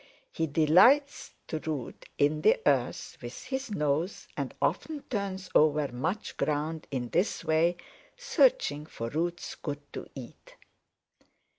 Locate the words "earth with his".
2.65-3.69